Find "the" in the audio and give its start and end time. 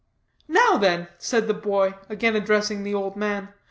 1.47-1.53, 2.81-2.95